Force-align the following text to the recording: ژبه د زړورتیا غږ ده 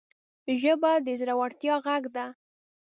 ژبه 0.61 0.91
د 1.05 1.07
زړورتیا 1.19 1.75
غږ 1.85 2.03
ده 2.15 2.25